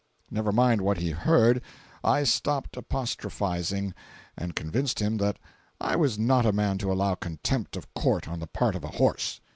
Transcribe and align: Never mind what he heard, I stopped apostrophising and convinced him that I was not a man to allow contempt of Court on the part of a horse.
Never 0.31 0.51
mind 0.51 0.81
what 0.81 0.97
he 0.97 1.11
heard, 1.11 1.61
I 2.03 2.23
stopped 2.23 2.75
apostrophising 2.75 3.93
and 4.35 4.55
convinced 4.55 4.99
him 4.99 5.17
that 5.17 5.37
I 5.79 5.95
was 5.95 6.17
not 6.17 6.43
a 6.43 6.51
man 6.51 6.79
to 6.79 6.91
allow 6.91 7.13
contempt 7.13 7.75
of 7.77 7.93
Court 7.93 8.27
on 8.27 8.39
the 8.39 8.47
part 8.47 8.73
of 8.73 8.83
a 8.83 8.87
horse. 8.97 9.41